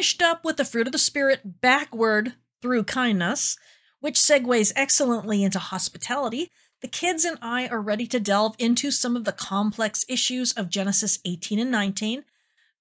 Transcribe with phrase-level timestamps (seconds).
[0.00, 3.58] finished up with the fruit of the Spirit backward through kindness,
[4.00, 9.14] which segues excellently into hospitality, the kids and I are ready to delve into some
[9.14, 12.24] of the complex issues of Genesis 18 and 19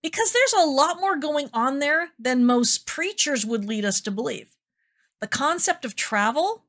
[0.02, 4.12] because there's a lot more going on there than most preachers would lead us to
[4.12, 4.56] believe.
[5.20, 6.64] The concept of travel,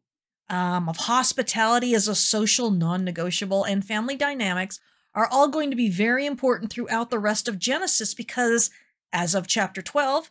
[0.48, 4.80] um, of hospitality as a social non negotiable, and family dynamics
[5.14, 8.70] are all going to be very important throughout the rest of Genesis because,
[9.12, 10.28] as of chapter 12,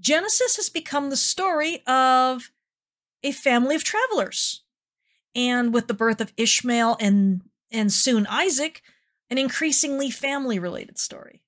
[0.00, 2.50] Genesis has become the story of
[3.22, 4.62] a family of travelers.
[5.34, 8.82] And with the birth of Ishmael and, and soon Isaac,
[9.28, 11.42] an increasingly family related story.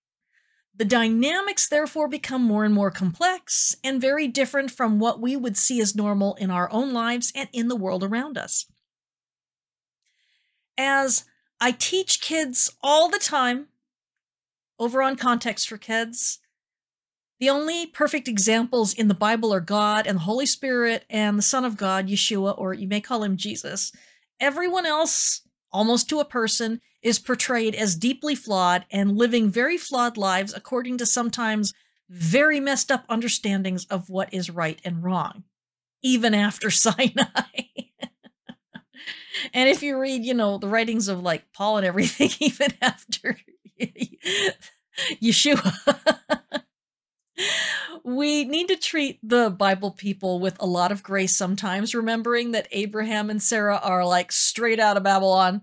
[0.74, 5.56] The dynamics therefore become more and more complex and very different from what we would
[5.56, 8.66] see as normal in our own lives and in the world around us.
[10.78, 11.24] As
[11.60, 13.68] I teach kids all the time
[14.78, 16.38] over on Context for Kids,
[17.42, 21.42] the only perfect examples in the Bible are God and the Holy Spirit and the
[21.42, 23.90] Son of God, Yeshua, or you may call him Jesus.
[24.38, 25.40] Everyone else,
[25.72, 30.98] almost to a person, is portrayed as deeply flawed and living very flawed lives according
[30.98, 31.74] to sometimes
[32.08, 35.42] very messed up understandings of what is right and wrong,
[36.00, 37.64] even after Sinai.
[39.52, 43.36] and if you read, you know, the writings of like Paul and everything, even after
[45.20, 45.72] Yeshua
[48.04, 52.68] we need to treat the Bible people with a lot of grace sometimes, remembering that
[52.72, 55.62] Abraham and Sarah are like straight out of Babylon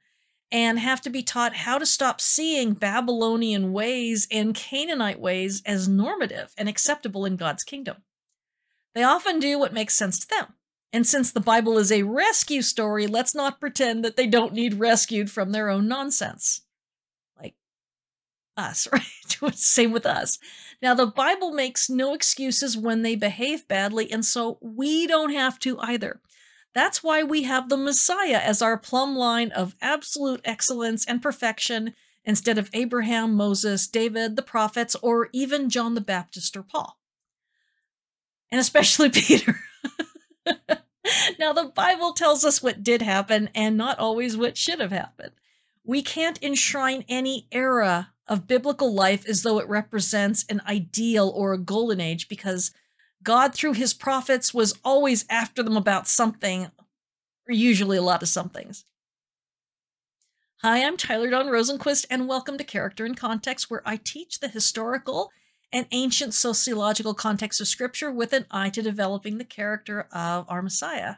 [0.52, 5.88] and have to be taught how to stop seeing Babylonian ways and Canaanite ways as
[5.88, 7.98] normative and acceptable in God's kingdom.
[8.96, 10.54] They often do what makes sense to them.
[10.92, 14.80] And since the Bible is a rescue story, let's not pretend that they don't need
[14.80, 16.62] rescued from their own nonsense
[17.40, 17.54] Like
[18.58, 19.04] us, right?
[19.54, 20.40] Same with us.
[20.82, 25.60] Now, the Bible makes no excuses when they behave badly, and so we don't have
[25.60, 26.22] to either.
[26.74, 31.96] That's why we have the Messiah as our plumb line of absolute excellence and perfection
[32.24, 36.98] instead of Abraham, Moses, David, the prophets, or even John the Baptist or Paul.
[38.52, 39.60] And especially Peter.
[41.40, 45.32] now, the Bible tells us what did happen and not always what should have happened.
[45.84, 51.52] We can't enshrine any era of biblical life as though it represents an ideal or
[51.52, 52.72] a golden age because
[53.24, 56.68] God, through his prophets, was always after them about something,
[57.48, 58.86] or usually a lot of somethings.
[60.62, 64.48] Hi, I'm Tyler Dawn Rosenquist, and welcome to Character in Context, where I teach the
[64.48, 65.32] historical
[65.74, 70.62] and ancient sociological context of Scripture with an eye to developing the character of our
[70.62, 71.16] Messiah.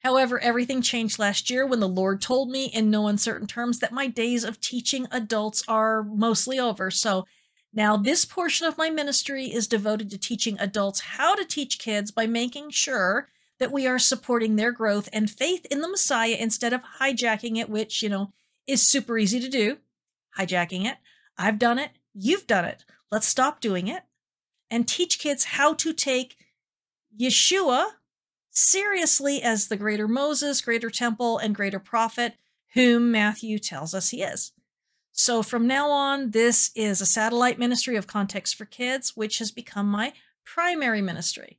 [0.00, 3.92] However, everything changed last year when the Lord told me in no uncertain terms that
[3.92, 6.90] my days of teaching adults are mostly over.
[6.90, 7.26] So
[7.72, 12.10] now this portion of my ministry is devoted to teaching adults how to teach kids
[12.10, 13.28] by making sure
[13.58, 17.68] that we are supporting their growth and faith in the Messiah instead of hijacking it,
[17.68, 18.32] which, you know,
[18.66, 19.76] is super easy to do.
[20.38, 20.96] Hijacking it.
[21.36, 21.90] I've done it.
[22.14, 22.84] You've done it.
[23.12, 24.02] Let's stop doing it
[24.70, 26.36] and teach kids how to take
[27.18, 27.86] Yeshua
[28.50, 32.34] seriously as the greater Moses, greater temple, and greater prophet,
[32.74, 34.52] whom Matthew tells us he is.
[35.12, 39.50] So from now on, this is a satellite ministry of Context for Kids, which has
[39.50, 40.12] become my
[40.44, 41.58] primary ministry.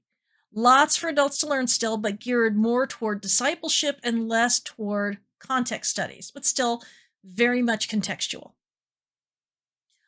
[0.53, 5.91] Lots for adults to learn still, but geared more toward discipleship and less toward context
[5.91, 6.81] studies, but still
[7.23, 8.51] very much contextual.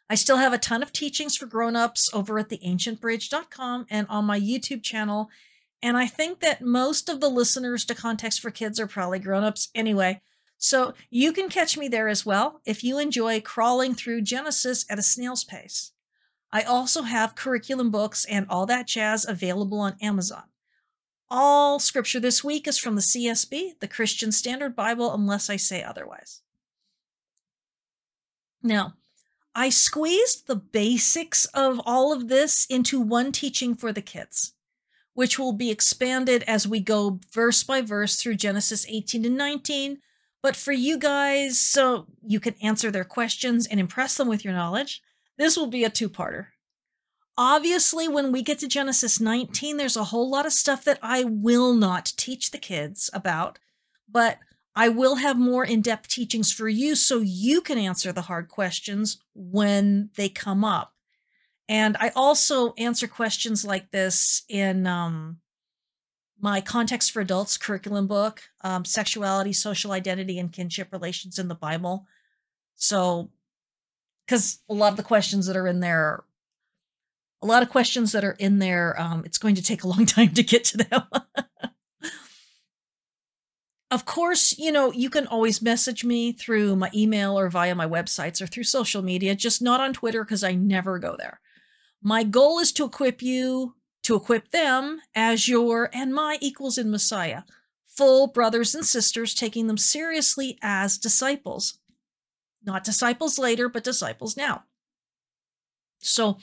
[0.10, 4.40] I still have a ton of teachings for grown-ups over at theancientbridge.com and on my
[4.40, 5.30] YouTube channel
[5.84, 9.68] and I think that most of the listeners to Context for Kids are probably grown-ups
[9.76, 10.22] anyway.
[10.58, 14.98] So you can catch me there as well if you enjoy crawling through Genesis at
[14.98, 15.92] a snail's pace.
[16.54, 20.44] I also have curriculum books and all that jazz available on Amazon.
[21.30, 25.84] All scripture this week is from the CSB, the Christian Standard Bible, unless I say
[25.84, 26.44] otherwise.
[28.62, 28.94] Now,
[29.54, 34.54] I squeezed the basics of all of this into one teaching for the kids
[35.14, 40.00] which will be expanded as we go verse by verse through Genesis 18 and 19.
[40.42, 44.54] But for you guys, so you can answer their questions and impress them with your
[44.54, 45.02] knowledge,
[45.38, 46.48] this will be a two parter.
[47.38, 51.24] Obviously, when we get to Genesis 19, there's a whole lot of stuff that I
[51.24, 53.58] will not teach the kids about,
[54.08, 54.38] but
[54.76, 58.50] I will have more in depth teachings for you so you can answer the hard
[58.50, 60.94] questions when they come up.
[61.70, 65.38] And I also answer questions like this in um,
[66.40, 71.56] my Context for Adults curriculum book, um, Sexuality, Social Identity, and Kinship Relations in the
[71.56, 72.06] Bible.
[72.76, 73.32] So,
[74.26, 76.24] because a lot of the questions that are in there,
[77.42, 79.00] a lot of questions that are in there.
[79.00, 81.04] Um, it's going to take a long time to get to them.
[83.92, 87.88] of course, you know, you can always message me through my email or via my
[87.88, 91.40] websites or through social media, just not on Twitter because I never go there.
[92.06, 96.92] My goal is to equip you, to equip them as your and my equals in
[96.92, 97.44] Messiah,
[97.88, 101.80] full brothers and sisters, taking them seriously as disciples.
[102.62, 104.66] Not disciples later, but disciples now.
[106.00, 106.38] So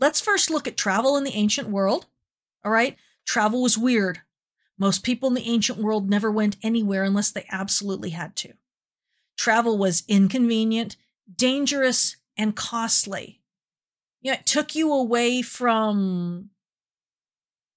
[0.00, 2.06] let's first look at travel in the ancient world.
[2.64, 2.96] All right.
[3.26, 4.22] Travel was weird.
[4.78, 8.54] Most people in the ancient world never went anywhere unless they absolutely had to.
[9.36, 10.96] Travel was inconvenient,
[11.36, 13.37] dangerous, and costly.
[14.20, 16.50] You know, it took you away from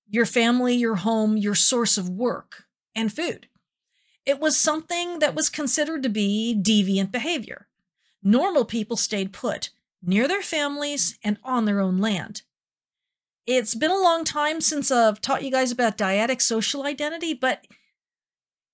[0.10, 2.66] your family, your home, your source of work
[2.96, 3.48] and food.
[4.26, 7.68] It was something that was considered to be deviant behavior.
[8.22, 9.72] Normal people stayed put,
[10.04, 12.44] near their families and on their own land.
[13.48, 17.66] It's been a long time since I've taught you guys about dyadic social identity, but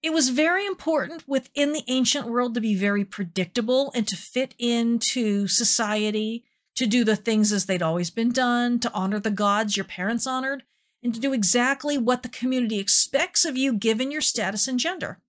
[0.04, 4.54] it was very important within the ancient world to be very predictable and to fit
[4.60, 6.44] into society,
[6.77, 10.27] to do the things as they'd always been done, to honor the gods your parents
[10.27, 10.63] honored,
[11.03, 15.19] and to do exactly what the community expects of you given your status and gender.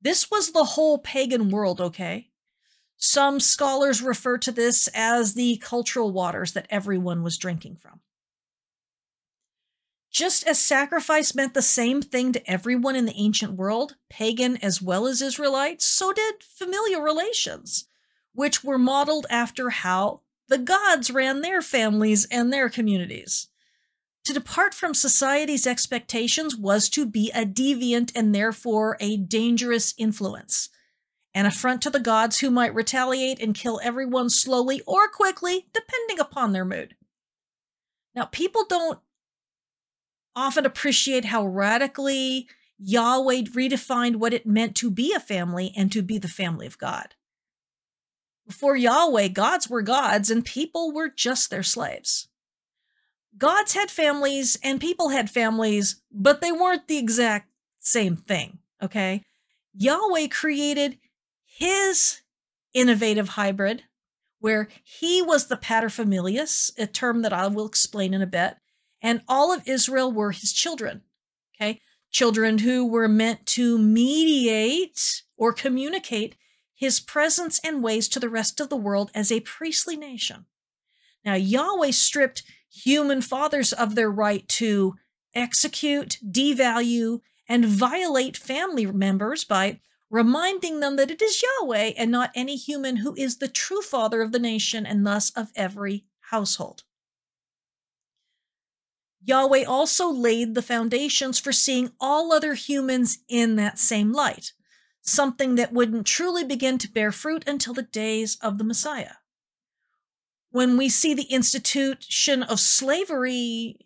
[0.00, 2.28] This was the whole pagan world, okay?
[2.96, 8.00] Some scholars refer to this as the cultural waters that everyone was drinking from.
[10.10, 14.80] Just as sacrifice meant the same thing to everyone in the ancient world, pagan as
[14.80, 17.86] well as Israelite, so did familial relations,
[18.34, 20.20] which were modeled after how
[20.50, 23.48] the gods ran their families and their communities.
[24.26, 30.68] To depart from society's expectations was to be a deviant and therefore a dangerous influence
[31.34, 36.18] an affront to the gods who might retaliate and kill everyone slowly or quickly, depending
[36.18, 36.96] upon their mood.
[38.14, 38.98] Now, people don't
[40.34, 42.48] often appreciate how radically
[42.78, 46.78] Yahweh redefined what it meant to be a family and to be the family of
[46.78, 47.14] God.
[48.50, 52.26] Before Yahweh, gods were gods and people were just their slaves.
[53.38, 57.48] Gods had families and people had families, but they weren't the exact
[57.78, 59.22] same thing, okay?
[59.72, 60.98] Yahweh created
[61.44, 62.22] his
[62.74, 63.84] innovative hybrid,
[64.40, 68.56] where he was the paterfamilias, a term that I will explain in a bit,
[69.00, 71.02] and all of Israel were his children.
[71.54, 71.80] Okay,
[72.10, 76.34] children who were meant to mediate or communicate
[76.80, 80.46] his presence and ways to the rest of the world as a priestly nation.
[81.22, 82.42] Now, Yahweh stripped
[82.72, 84.94] human fathers of their right to
[85.34, 92.30] execute, devalue, and violate family members by reminding them that it is Yahweh and not
[92.34, 96.84] any human who is the true father of the nation and thus of every household.
[99.22, 104.54] Yahweh also laid the foundations for seeing all other humans in that same light,
[105.02, 109.14] something that wouldn't truly begin to bear fruit until the days of the Messiah.
[110.50, 113.76] When we see the institution of slavery,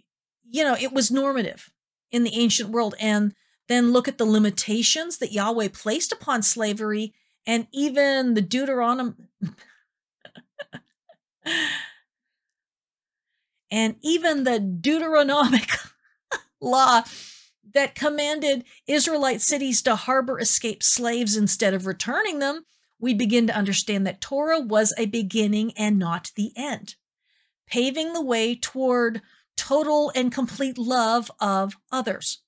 [0.49, 1.71] you know, it was normative
[2.11, 3.35] in the ancient world, and
[3.69, 7.15] then look at the limitations that Yahweh placed upon slavery
[7.47, 9.15] and even the Deuteronomy.
[13.71, 15.71] and even the Deuteronomic
[16.61, 17.03] law
[17.75, 22.65] that commanded Israelite cities to harbor escaped slaves instead of returning them,
[22.99, 26.95] we begin to understand that Torah was a beginning and not the end,
[27.67, 29.21] paving the way toward
[29.57, 32.41] total and complete love of others.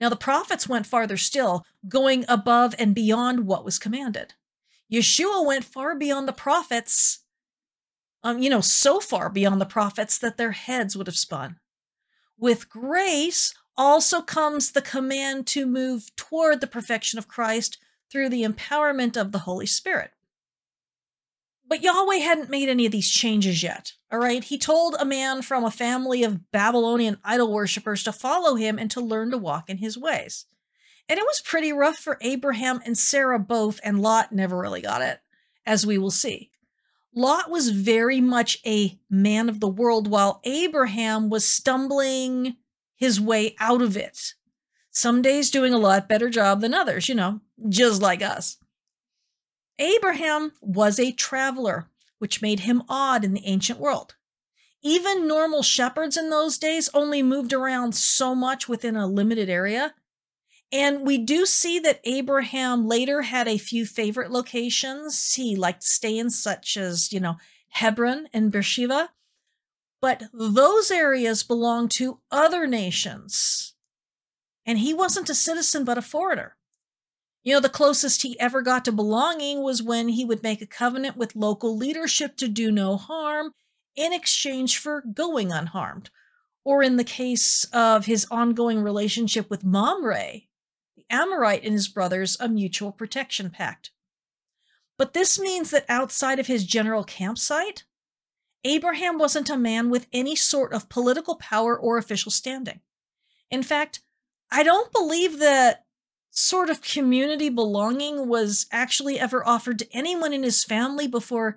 [0.00, 4.34] Now, the prophets went farther still, going above and beyond what was commanded.
[4.92, 7.20] Yeshua went far beyond the prophets,
[8.22, 11.56] um, you know, so far beyond the prophets that their heads would have spun.
[12.38, 17.78] With grace also comes the command to move toward the perfection of Christ
[18.10, 20.12] through the empowerment of the Holy Spirit.
[21.68, 23.94] But Yahweh hadn't made any of these changes yet.
[24.12, 24.44] All right.
[24.44, 28.90] He told a man from a family of Babylonian idol worshippers to follow him and
[28.92, 30.46] to learn to walk in his ways.
[31.08, 35.02] And it was pretty rough for Abraham and Sarah both, and Lot never really got
[35.02, 35.20] it,
[35.64, 36.50] as we will see.
[37.14, 42.56] Lot was very much a man of the world, while Abraham was stumbling
[42.96, 44.34] his way out of it.
[44.90, 48.56] Some days doing a lot better job than others, you know, just like us.
[49.78, 51.88] Abraham was a traveler,
[52.18, 54.14] which made him odd in the ancient world.
[54.82, 59.94] Even normal shepherds in those days only moved around so much within a limited area.
[60.72, 65.88] And we do see that Abraham later had a few favorite locations he liked to
[65.88, 67.36] stay in, such as, you know,
[67.68, 69.10] Hebron and Beersheba.
[70.00, 73.74] But those areas belonged to other nations.
[74.66, 76.56] And he wasn't a citizen, but a foreigner.
[77.42, 80.66] You know, the closest he ever got to belonging was when he would make a
[80.66, 83.52] covenant with local leadership to do no harm
[83.94, 86.10] in exchange for going unharmed.
[86.64, 90.42] Or in the case of his ongoing relationship with Mamre,
[90.96, 93.92] the Amorite and his brothers, a mutual protection pact.
[94.98, 97.84] But this means that outside of his general campsite,
[98.66, 102.80] Abraham wasn't a man with any sort of political power or official standing.
[103.48, 104.00] In fact,
[104.50, 105.84] I don't believe that
[106.30, 111.56] sort of community belonging was actually ever offered to anyone in his family before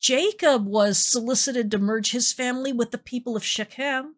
[0.00, 4.14] Jacob was solicited to merge his family with the people of Shechem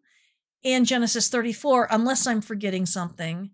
[0.61, 3.51] in Genesis 34, unless I'm forgetting something.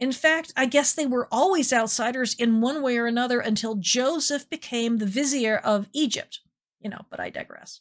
[0.00, 4.48] In fact, I guess they were always outsiders in one way or another until Joseph
[4.48, 6.40] became the vizier of Egypt.
[6.80, 7.80] You know, but I digress.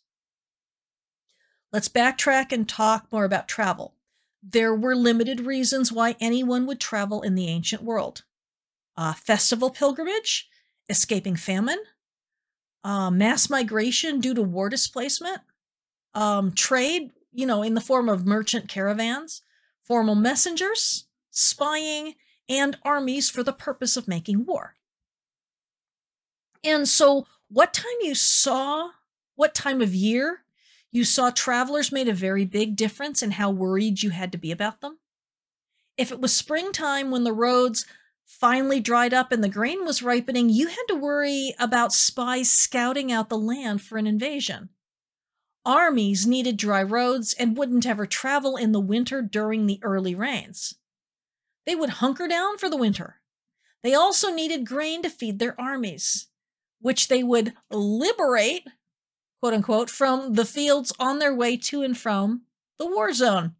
[1.73, 3.95] Let's backtrack and talk more about travel.
[4.43, 8.23] There were limited reasons why anyone would travel in the ancient world
[8.95, 10.47] uh, festival pilgrimage,
[10.87, 11.79] escaping famine,
[12.83, 15.41] uh, mass migration due to war displacement,
[16.13, 19.41] um, trade, you know, in the form of merchant caravans,
[19.83, 22.13] formal messengers, spying,
[22.47, 24.75] and armies for the purpose of making war.
[26.63, 28.89] And so, what time you saw,
[29.35, 30.43] what time of year
[30.93, 34.51] you saw travelers made a very big difference in how worried you had to be
[34.51, 34.99] about them.
[35.97, 37.85] If it was springtime when the roads
[38.25, 43.11] finally dried up and the grain was ripening, you had to worry about spies scouting
[43.11, 44.69] out the land for an invasion.
[45.65, 50.75] Armies needed dry roads and wouldn't ever travel in the winter during the early rains.
[51.65, 53.21] They would hunker down for the winter.
[53.81, 56.27] They also needed grain to feed their armies,
[56.79, 58.67] which they would liberate,
[59.43, 62.43] quote unquote, from the fields on their way to and from
[62.79, 63.53] the war zone.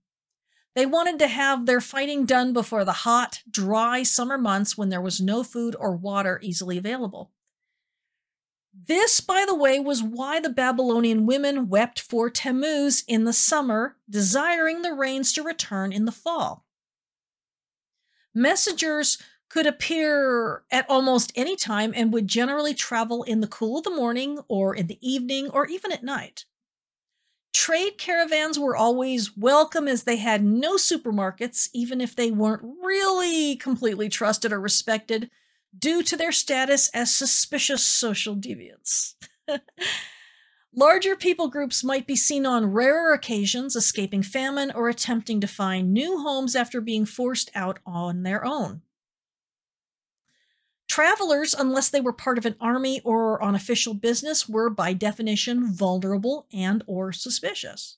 [0.75, 5.01] They wanted to have their fighting done before the hot, dry summer months when there
[5.01, 7.33] was no food or water easily available.
[8.87, 13.97] This, by the way, was why the Babylonian women wept for Tammuz in the summer,
[14.09, 16.65] desiring the rains to return in the fall.
[18.33, 19.21] Messengers
[19.53, 23.89] could appear at almost any time and would generally travel in the cool of the
[23.91, 26.45] morning or in the evening or even at night.
[27.53, 33.55] Trade caravans were always welcome as they had no supermarkets, even if they weren't really
[33.55, 35.29] completely trusted or respected
[35.77, 39.13] due to their status as suspicious social deviants.
[40.73, 45.93] Larger people groups might be seen on rarer occasions, escaping famine or attempting to find
[45.93, 48.81] new homes after being forced out on their own.
[50.93, 55.73] Travelers, unless they were part of an army or on official business, were by definition
[55.73, 57.97] vulnerable and or suspicious.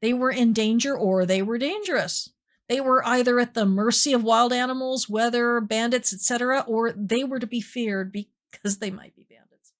[0.00, 2.30] They were in danger or they were dangerous.
[2.68, 7.40] They were either at the mercy of wild animals, weather, bandits, etc., or they were
[7.40, 9.72] to be feared because they might be bandits.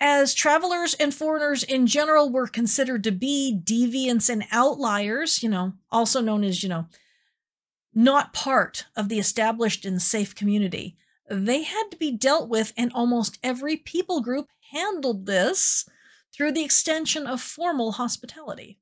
[0.00, 5.74] As travelers and foreigners in general were considered to be deviants and outliers, you know,
[5.92, 6.86] also known as, you know,
[7.94, 10.96] not part of the established and safe community.
[11.30, 15.88] They had to be dealt with, and almost every people group handled this
[16.32, 18.78] through the extension of formal hospitality.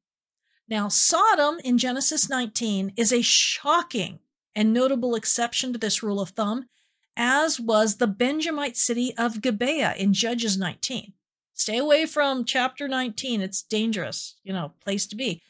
[0.69, 4.21] Now, Sodom in Genesis 19 is a shocking
[4.55, 6.67] and notable exception to this rule of thumb,
[7.17, 11.13] as was the Benjamite city of Gibeah in Judges 19.
[11.53, 13.43] Stay away from chapter 19.
[13.43, 15.43] It's dangerous, you know, place to be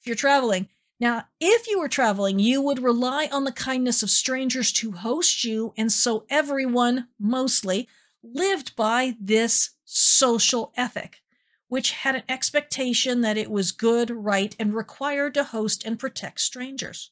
[0.00, 0.68] if you're traveling.
[1.00, 5.44] Now, if you were traveling, you would rely on the kindness of strangers to host
[5.44, 7.88] you, and so everyone, mostly,
[8.22, 11.22] lived by this social ethic,
[11.68, 16.42] which had an expectation that it was good, right, and required to host and protect
[16.42, 17.10] strangers.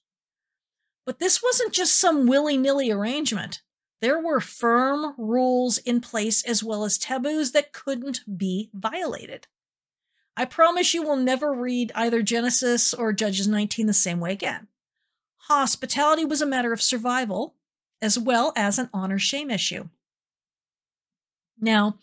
[1.06, 3.62] But this wasn't just some willy nilly arrangement.
[4.02, 9.46] There were firm rules in place as well as taboos that couldn't be violated.
[10.38, 14.68] I promise you will never read either Genesis or Judges 19 the same way again.
[15.48, 17.56] Hospitality was a matter of survival
[18.00, 19.88] as well as an honor shame issue.
[21.60, 21.98] Now,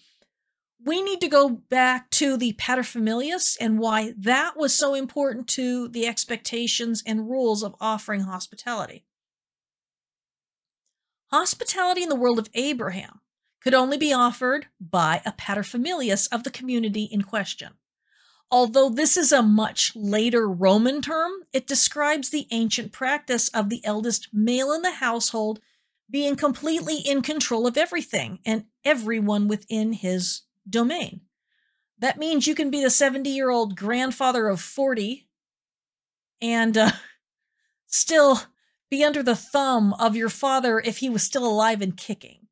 [0.84, 5.88] we need to go back to the paterfamilias and why that was so important to
[5.88, 9.06] the expectations and rules of offering hospitality.
[11.32, 13.22] Hospitality in the world of Abraham
[13.62, 17.76] could only be offered by a paterfamilias of the community in question.
[18.52, 23.84] Although this is a much later Roman term, it describes the ancient practice of the
[23.84, 25.60] eldest male in the household
[26.10, 31.22] being completely in control of everything and everyone within his domain.
[31.98, 35.28] That means you can be the 70 year old grandfather of 40
[36.42, 36.92] and uh,
[37.88, 38.42] still
[38.92, 42.48] be under the thumb of your father if he was still alive and kicking.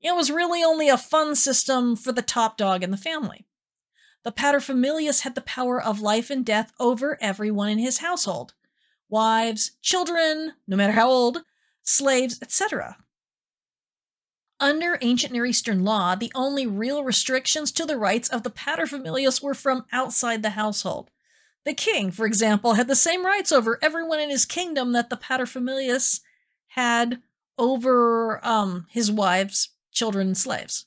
[0.00, 3.47] It was really only a fun system for the top dog in the family.
[4.24, 8.54] The paterfamilias had the power of life and death over everyone in his household
[9.08, 11.42] wives, children, no matter how old,
[11.82, 12.98] slaves, etc.
[14.60, 19.42] Under ancient Near Eastern law, the only real restrictions to the rights of the paterfamilias
[19.42, 21.10] were from outside the household.
[21.64, 25.16] The king, for example, had the same rights over everyone in his kingdom that the
[25.16, 26.20] paterfamilias
[26.68, 27.22] had
[27.56, 30.86] over um, his wives, children, and slaves.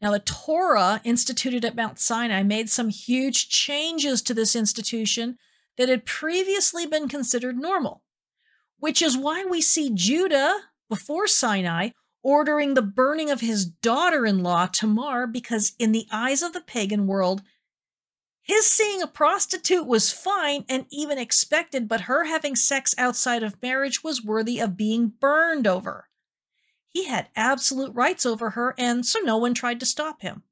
[0.00, 5.36] Now, the Torah instituted at Mount Sinai made some huge changes to this institution
[5.76, 8.02] that had previously been considered normal,
[8.78, 11.90] which is why we see Judah before Sinai
[12.22, 16.60] ordering the burning of his daughter in law, Tamar, because in the eyes of the
[16.60, 17.42] pagan world,
[18.42, 23.62] his seeing a prostitute was fine and even expected, but her having sex outside of
[23.62, 26.09] marriage was worthy of being burned over.
[26.92, 30.42] He had absolute rights over her, and so no one tried to stop him.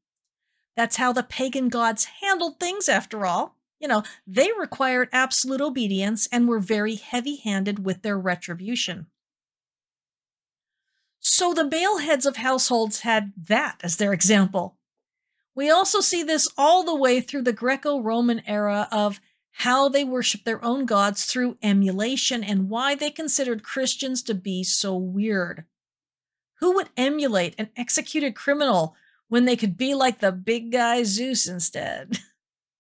[0.77, 3.57] That's how the pagan gods handled things, after all.
[3.81, 9.07] You know, they required absolute obedience and were very heavy handed with their retribution.
[11.21, 14.77] So the male heads of households had that as their example.
[15.55, 20.05] We also see this all the way through the Greco Roman era of how they
[20.05, 25.65] worshiped their own gods through emulation and why they considered Christians to be so weird.
[26.61, 28.97] Who would emulate an executed criminal
[29.29, 32.19] when they could be like the big guy Zeus instead?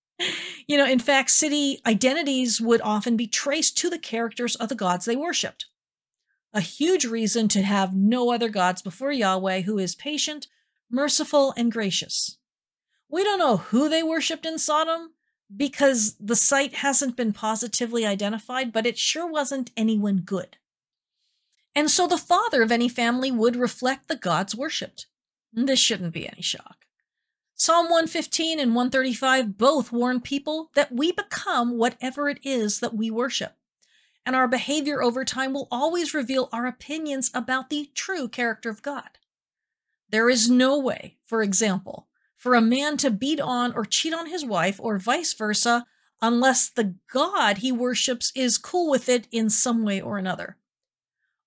[0.67, 4.75] you know, in fact, city identities would often be traced to the characters of the
[4.75, 5.67] gods they worshiped.
[6.53, 10.49] A huge reason to have no other gods before Yahweh, who is patient,
[10.91, 12.39] merciful, and gracious.
[13.09, 15.13] We don't know who they worshipped in Sodom
[15.55, 20.57] because the site hasn't been positively identified, but it sure wasn't anyone good.
[21.75, 25.07] And so the father of any family would reflect the gods worshipped.
[25.53, 26.87] This shouldn't be any shock.
[27.55, 33.11] Psalm 115 and 135 both warn people that we become whatever it is that we
[33.11, 33.57] worship.
[34.25, 38.83] And our behavior over time will always reveal our opinions about the true character of
[38.83, 39.19] God.
[40.11, 44.27] There is no way, for example, for a man to beat on or cheat on
[44.27, 45.87] his wife or vice versa
[46.23, 50.58] unless the God he worships is cool with it in some way or another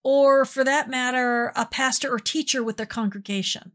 [0.04, 3.72] or for that matter, a pastor or teacher with their congregation,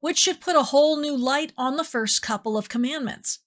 [0.00, 3.40] which should put a whole new light on the first couple of commandments.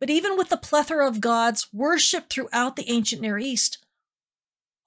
[0.00, 3.78] But even with the plethora of gods worshipped throughout the ancient Near East,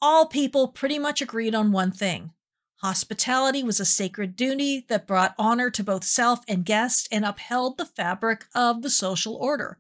[0.02, 2.34] all people pretty much agreed on one thing.
[2.78, 7.78] Hospitality was a sacred duty that brought honor to both self and guest and upheld
[7.78, 9.78] the fabric of the social order.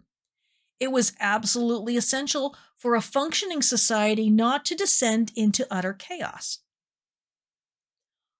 [0.81, 6.57] It was absolutely essential for a functioning society not to descend into utter chaos.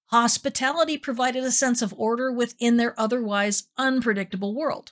[0.08, 4.92] Hospitality provided a sense of order within their otherwise unpredictable world.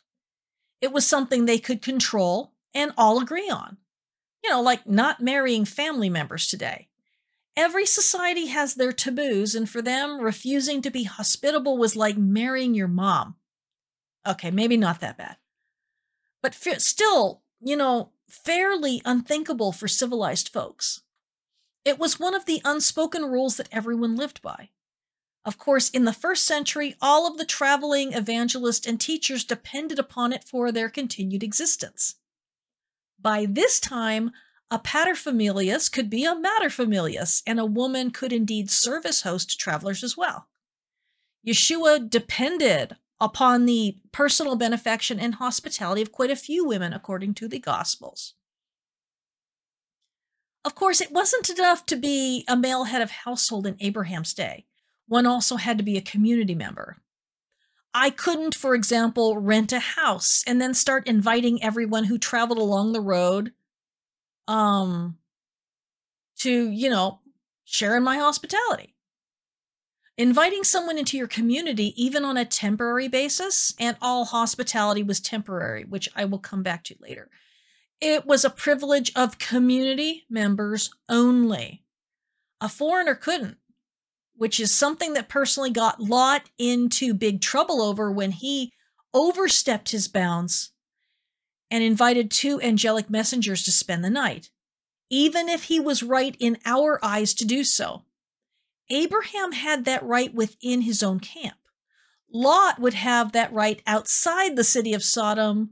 [0.79, 3.77] It was something they could control and all agree on.
[4.43, 6.87] You know, like not marrying family members today.
[7.57, 12.75] Every society has their taboos, and for them, refusing to be hospitable was like marrying
[12.75, 13.37] your mom.
[14.25, 15.37] Okay, maybe not that bad.
[16.41, 21.01] But still, you know, fairly unthinkable for civilized folks.
[21.83, 24.69] It was one of the unspoken rules that everyone lived by.
[25.45, 30.33] Of course, in the first century, all of the traveling evangelists and teachers depended upon
[30.33, 32.15] it for their continued existence.
[33.19, 34.31] By this time,
[34.69, 39.57] a paterfamilias could be a materfamilias, and a woman could indeed serve as host to
[39.57, 40.47] travelers as well.
[41.45, 47.47] Yeshua depended upon the personal benefaction and hospitality of quite a few women, according to
[47.47, 48.33] the Gospels.
[50.65, 54.65] Of course, it wasn't enough to be a male head of household in Abraham's day.
[55.07, 56.97] One also had to be a community member.
[57.93, 62.93] I couldn't, for example, rent a house and then start inviting everyone who traveled along
[62.93, 63.53] the road
[64.47, 65.17] um,
[66.39, 67.19] to, you know,
[67.63, 68.95] share in my hospitality.
[70.19, 75.85] Inviting someone into your community, even on a temporary basis, and all hospitality was temporary,
[75.85, 77.29] which I will come back to later.
[78.01, 81.85] It was a privilege of community members only.
[82.59, 83.59] A foreigner couldn't,
[84.35, 88.73] which is something that personally got Lot into big trouble over when he
[89.13, 90.71] overstepped his bounds
[91.71, 94.49] and invited two angelic messengers to spend the night,
[95.09, 98.03] even if he was right in our eyes to do so.
[98.89, 101.57] Abraham had that right within his own camp.
[102.31, 105.71] Lot would have that right outside the city of Sodom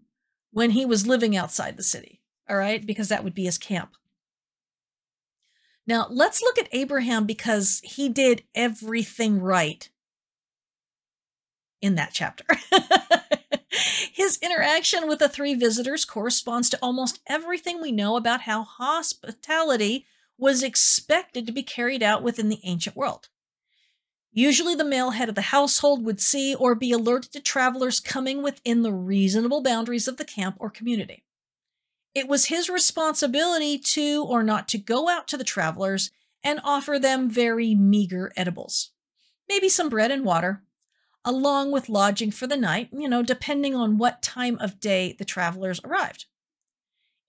[0.51, 3.91] when he was living outside the city, all right, because that would be his camp.
[5.85, 9.89] Now, let's look at Abraham because he did everything right
[11.81, 12.45] in that chapter.
[14.13, 20.05] His interaction with the three visitors corresponds to almost everything we know about how hospitality
[20.37, 23.29] was expected to be carried out within the ancient world.
[24.31, 28.43] Usually, the male head of the household would see or be alerted to travelers coming
[28.43, 31.23] within the reasonable boundaries of the camp or community.
[32.13, 36.11] It was his responsibility to or not to go out to the travelers
[36.43, 38.91] and offer them very meager edibles.
[39.49, 40.63] Maybe some bread and water,
[41.25, 45.25] along with lodging for the night, you know, depending on what time of day the
[45.25, 46.25] travelers arrived.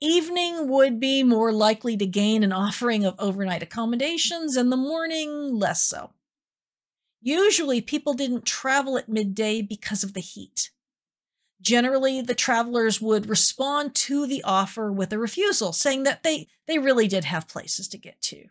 [0.00, 5.58] Evening would be more likely to gain an offering of overnight accommodations, and the morning
[5.58, 6.12] less so.
[7.20, 10.70] Usually, people didn't travel at midday because of the heat.
[11.60, 16.78] Generally, the travelers would respond to the offer with a refusal, saying that they, they
[16.78, 18.44] really did have places to get to.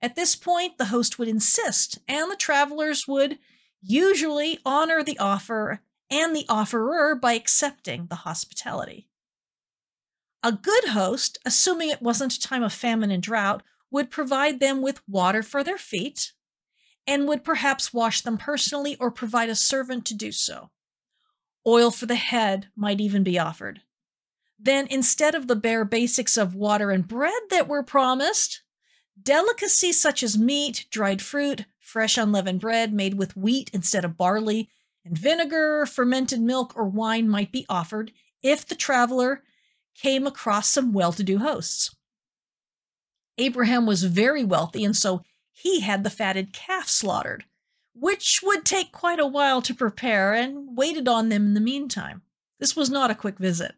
[0.00, 3.38] At this point, the host would insist, and the travelers would
[3.80, 9.08] usually honor the offer and the offerer by accepting the hospitality.
[10.42, 14.82] A good host, assuming it wasn't a time of famine and drought, would provide them
[14.82, 16.32] with water for their feet
[17.06, 20.70] and would perhaps wash them personally or provide a servant to do so.
[21.66, 23.82] Oil for the head might even be offered.
[24.58, 28.62] Then, instead of the bare basics of water and bread that were promised,
[29.20, 34.70] delicacies such as meat, dried fruit, fresh unleavened bread made with wheat instead of barley,
[35.04, 39.42] and vinegar, fermented milk, or wine might be offered if the traveler
[39.94, 41.94] came across some well to do hosts.
[43.38, 47.44] Abraham was very wealthy, and so he had the fatted calf slaughtered
[47.94, 52.22] which would take quite a while to prepare and waited on them in the meantime.
[52.58, 53.74] This was not a quick visit.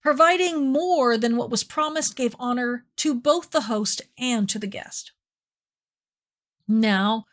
[0.00, 4.66] Providing more than what was promised gave honor to both the host and to the
[4.66, 5.12] guest.
[6.66, 7.26] Now,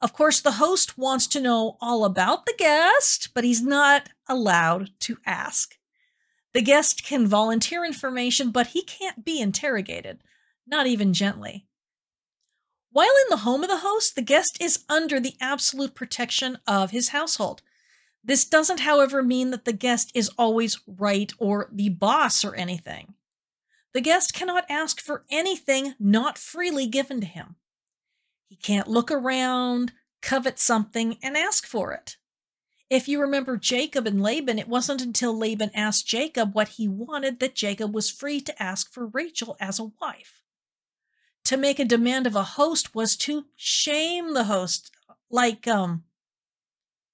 [0.00, 4.90] of course, the host wants to know all about the guest, but he's not allowed
[5.00, 5.76] to ask.
[6.56, 10.22] The guest can volunteer information, but he can't be interrogated,
[10.66, 11.66] not even gently.
[12.90, 16.92] While in the home of the host, the guest is under the absolute protection of
[16.92, 17.60] his household.
[18.24, 23.12] This doesn't, however, mean that the guest is always right or the boss or anything.
[23.92, 27.56] The guest cannot ask for anything not freely given to him.
[28.48, 29.92] He can't look around,
[30.22, 32.16] covet something, and ask for it.
[32.88, 37.40] If you remember Jacob and Laban, it wasn't until Laban asked Jacob what he wanted
[37.40, 40.42] that Jacob was free to ask for Rachel as a wife.
[41.44, 44.90] To make a demand of a host was to shame the host
[45.30, 46.04] like um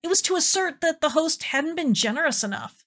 [0.03, 2.85] it was to assert that the host hadn't been generous enough.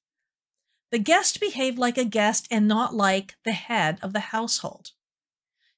[0.92, 4.92] The guest behaved like a guest and not like the head of the household.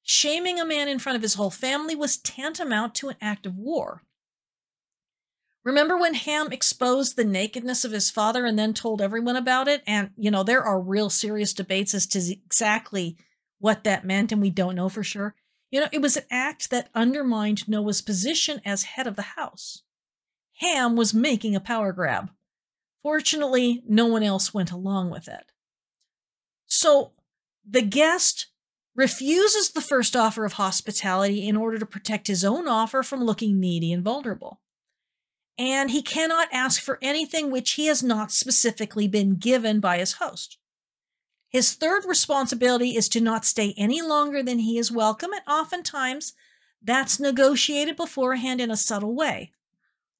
[0.02, 3.56] Shaming a man in front of his whole family was tantamount to an act of
[3.56, 4.02] war
[5.68, 9.82] remember when ham exposed the nakedness of his father and then told everyone about it
[9.86, 13.16] and you know there are real serious debates as to exactly
[13.58, 15.34] what that meant and we don't know for sure
[15.70, 19.82] you know, it was an act that undermined Noah's position as head of the house.
[20.60, 22.30] Ham was making a power grab.
[23.02, 25.52] Fortunately, no one else went along with it.
[26.66, 27.12] So
[27.68, 28.46] the guest
[28.94, 33.60] refuses the first offer of hospitality in order to protect his own offer from looking
[33.60, 34.60] needy and vulnerable.
[35.58, 40.14] And he cannot ask for anything which he has not specifically been given by his
[40.14, 40.56] host.
[41.48, 46.34] His third responsibility is to not stay any longer than he is welcome, and oftentimes
[46.80, 49.50] that's negotiated beforehand in a subtle way.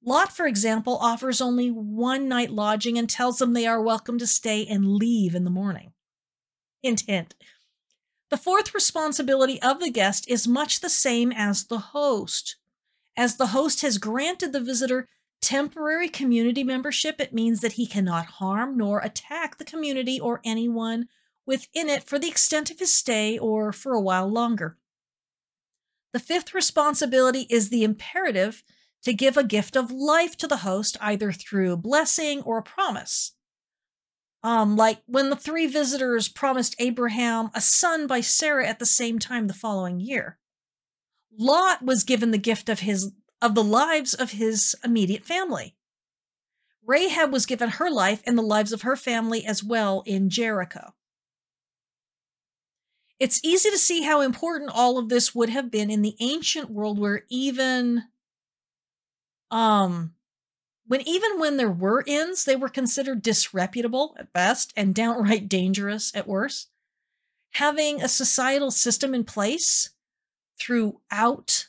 [0.03, 4.27] Lot, for example, offers only one night lodging and tells them they are welcome to
[4.27, 5.93] stay and leave in the morning.
[6.81, 7.35] Hint, hint.
[8.29, 12.57] The fourth responsibility of the guest is much the same as the host.
[13.17, 15.07] As the host has granted the visitor
[15.41, 21.07] temporary community membership, it means that he cannot harm nor attack the community or anyone
[21.45, 24.77] within it for the extent of his stay or for a while longer.
[26.13, 28.63] The fifth responsibility is the imperative
[29.03, 33.33] to give a gift of life to the host, either through blessing or a promise.
[34.43, 39.19] Um, like when the three visitors promised Abraham a son by Sarah at the same
[39.19, 40.37] time the following year.
[41.37, 45.75] Lot was given the gift of his of the lives of his immediate family.
[46.85, 50.93] Rahab was given her life and the lives of her family as well in Jericho.
[53.19, 56.69] It's easy to see how important all of this would have been in the ancient
[56.69, 58.05] world where even
[59.51, 60.13] um
[60.87, 66.11] when even when there were inns, they were considered disreputable at best and downright dangerous
[66.15, 66.69] at worst.
[67.51, 69.91] Having a societal system in place
[70.59, 71.68] throughout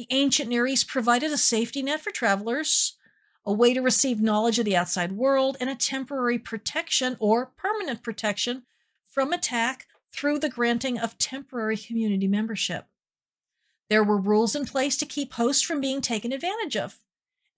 [0.00, 2.96] the ancient Near East provided a safety net for travelers,
[3.44, 8.02] a way to receive knowledge of the outside world, and a temporary protection or permanent
[8.02, 8.62] protection
[9.04, 12.86] from attack through the granting of temporary community membership.
[13.90, 17.00] There were rules in place to keep hosts from being taken advantage of,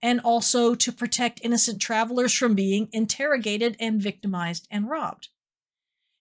[0.01, 5.29] and also to protect innocent travelers from being interrogated and victimized and robbed.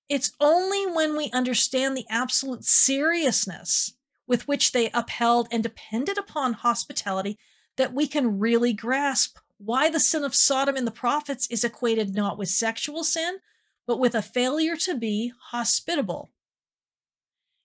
[0.08, 3.94] It's only when we understand the absolute seriousness
[4.26, 7.38] with which they upheld and depended upon hospitality
[7.76, 12.14] that we can really grasp why the sin of Sodom in the prophets is equated
[12.14, 13.38] not with sexual sin,
[13.86, 16.30] but with a failure to be hospitable.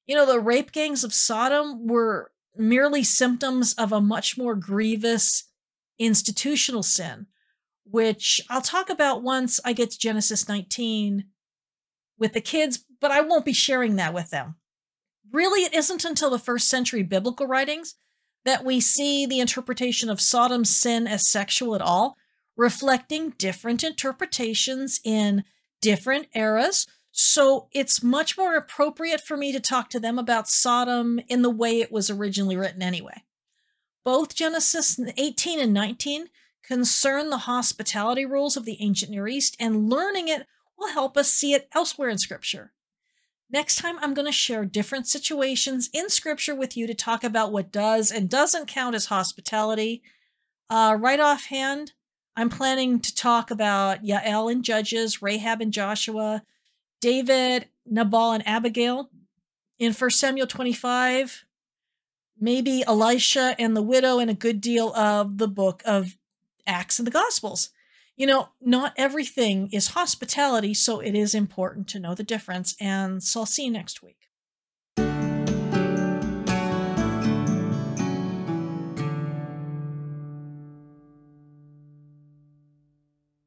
[0.05, 5.45] You know, the rape gangs of Sodom were merely symptoms of a much more grievous
[5.99, 7.27] institutional sin,
[7.83, 11.25] which I'll talk about once I get to Genesis 19
[12.17, 14.55] with the kids, but I won't be sharing that with them.
[15.31, 17.95] Really, it isn't until the first century biblical writings
[18.45, 22.15] that we see the interpretation of Sodom's sin as sexual at all,
[22.55, 25.43] reflecting different interpretations in
[25.81, 26.87] different eras.
[27.11, 31.49] So it's much more appropriate for me to talk to them about Sodom in the
[31.49, 33.23] way it was originally written anyway.
[34.05, 36.27] Both Genesis 18 and 19
[36.63, 40.45] concern the hospitality rules of the ancient Near East, and learning it
[40.77, 42.71] will help us see it elsewhere in Scripture.
[43.49, 47.53] Next time, I'm going to share different situations in Scripture with you to talk about
[47.53, 50.01] what does and doesn't count as hospitality.
[50.69, 51.93] Uh, right offhand,
[52.35, 56.43] I'm planning to talk about Yael and Judges, Rahab and Joshua,
[56.99, 59.09] David, Nabal, and Abigail.
[59.79, 61.45] In 1 Samuel 25,
[62.39, 66.17] maybe Elisha and the widow, and a good deal of the book of
[66.65, 67.69] Acts and the Gospels
[68.17, 72.75] you know, not everything is hospitality, so it is important to know the difference.
[72.81, 74.26] And so I'll see you next week.